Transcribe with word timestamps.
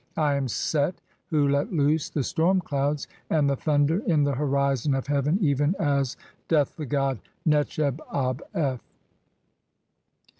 I 0.17 0.33
am 0.33 0.47
Set 0.47 0.99
who 1.27 1.47
let 1.47 1.71
loose 1.71 2.09
the 2.09 2.23
storm 2.23 2.59
clouds 2.59 3.07
'and 3.29 3.47
the 3.47 3.55
(15) 3.55 3.63
thunder 3.71 3.97
in 4.07 4.23
the 4.23 4.33
horizon 4.33 4.95
of 4.95 5.05
heaven 5.05 5.37
even 5.41 5.75
as 5.77 6.17
[doth] 6.47 6.75
'the 6.75 6.87
god 6.87 7.19
Netcheb 7.47 7.99
ab 8.11 8.41
f." 8.55 8.81